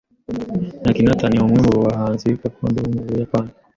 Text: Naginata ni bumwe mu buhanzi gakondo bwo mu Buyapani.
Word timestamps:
Naginata 0.83 1.25
ni 1.27 1.37
bumwe 1.41 1.59
mu 1.67 1.73
buhanzi 1.81 2.27
gakondo 2.41 2.77
bwo 2.83 2.91
mu 2.95 3.01
Buyapani. 3.05 3.51